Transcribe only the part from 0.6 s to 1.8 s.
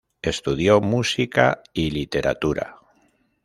música